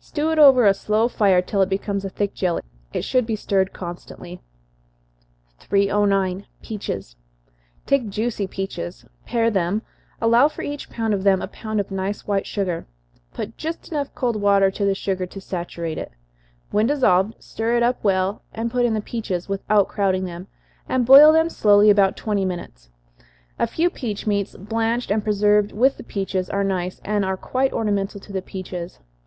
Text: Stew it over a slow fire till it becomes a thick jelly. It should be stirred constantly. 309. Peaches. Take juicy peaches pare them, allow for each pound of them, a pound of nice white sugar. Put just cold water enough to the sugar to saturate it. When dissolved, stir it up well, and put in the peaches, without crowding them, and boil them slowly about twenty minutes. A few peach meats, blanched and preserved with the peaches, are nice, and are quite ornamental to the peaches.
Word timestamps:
Stew 0.00 0.30
it 0.30 0.38
over 0.38 0.64
a 0.64 0.72
slow 0.72 1.06
fire 1.06 1.42
till 1.42 1.60
it 1.60 1.68
becomes 1.68 2.02
a 2.02 2.08
thick 2.08 2.32
jelly. 2.32 2.62
It 2.94 3.02
should 3.04 3.26
be 3.26 3.36
stirred 3.36 3.74
constantly. 3.74 4.40
309. 5.58 6.46
Peaches. 6.62 7.16
Take 7.84 8.08
juicy 8.08 8.46
peaches 8.46 9.04
pare 9.26 9.50
them, 9.50 9.82
allow 10.18 10.48
for 10.48 10.62
each 10.62 10.88
pound 10.88 11.12
of 11.12 11.24
them, 11.24 11.42
a 11.42 11.46
pound 11.46 11.78
of 11.78 11.90
nice 11.90 12.26
white 12.26 12.46
sugar. 12.46 12.86
Put 13.34 13.58
just 13.58 13.92
cold 14.14 14.36
water 14.36 14.68
enough 14.68 14.76
to 14.76 14.86
the 14.86 14.94
sugar 14.94 15.26
to 15.26 15.40
saturate 15.42 15.98
it. 15.98 16.10
When 16.70 16.86
dissolved, 16.86 17.34
stir 17.42 17.76
it 17.76 17.82
up 17.82 18.02
well, 18.02 18.40
and 18.54 18.70
put 18.70 18.86
in 18.86 18.94
the 18.94 19.02
peaches, 19.02 19.46
without 19.46 19.88
crowding 19.88 20.24
them, 20.24 20.46
and 20.88 21.04
boil 21.04 21.34
them 21.34 21.50
slowly 21.50 21.90
about 21.90 22.16
twenty 22.16 22.46
minutes. 22.46 22.88
A 23.58 23.66
few 23.66 23.90
peach 23.90 24.26
meats, 24.26 24.56
blanched 24.56 25.10
and 25.10 25.22
preserved 25.22 25.72
with 25.72 25.98
the 25.98 26.02
peaches, 26.02 26.48
are 26.48 26.64
nice, 26.64 26.98
and 27.04 27.26
are 27.26 27.36
quite 27.36 27.74
ornamental 27.74 28.18
to 28.20 28.32
the 28.32 28.40
peaches. 28.40 29.00